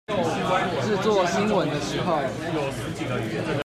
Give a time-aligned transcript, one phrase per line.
[0.87, 2.17] 製作新聞的時候